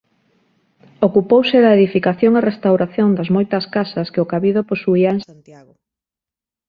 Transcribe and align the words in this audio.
Ocupouse 1.07 1.57
da 1.63 1.75
edificación 1.77 2.31
e 2.35 2.45
restauración 2.49 3.09
das 3.17 3.29
moitas 3.35 3.65
casas 3.75 4.07
que 4.13 4.23
o 4.23 4.29
cabido 4.33 4.61
posuía 4.71 5.09
en 5.15 5.19
Santiago. 5.29 5.73